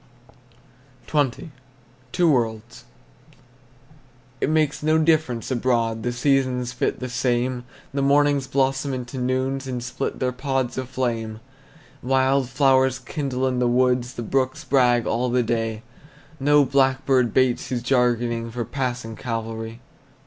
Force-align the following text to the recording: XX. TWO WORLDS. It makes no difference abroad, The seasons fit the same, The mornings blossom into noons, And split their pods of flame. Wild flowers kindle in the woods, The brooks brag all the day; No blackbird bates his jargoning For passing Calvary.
XX. 1.05 1.49
TWO 2.11 2.31
WORLDS. 2.31 2.85
It 4.41 4.49
makes 4.49 4.81
no 4.81 4.97
difference 4.97 5.51
abroad, 5.51 6.01
The 6.01 6.11
seasons 6.11 6.73
fit 6.73 6.99
the 6.99 7.07
same, 7.07 7.65
The 7.93 8.01
mornings 8.01 8.47
blossom 8.47 8.95
into 8.95 9.19
noons, 9.19 9.67
And 9.67 9.83
split 9.83 10.17
their 10.19 10.31
pods 10.31 10.75
of 10.79 10.89
flame. 10.89 11.39
Wild 12.01 12.49
flowers 12.49 12.97
kindle 12.97 13.45
in 13.45 13.59
the 13.59 13.67
woods, 13.67 14.15
The 14.15 14.23
brooks 14.23 14.63
brag 14.63 15.05
all 15.05 15.29
the 15.29 15.43
day; 15.43 15.83
No 16.39 16.65
blackbird 16.65 17.31
bates 17.31 17.67
his 17.67 17.83
jargoning 17.83 18.49
For 18.49 18.65
passing 18.65 19.15
Calvary. 19.15 19.81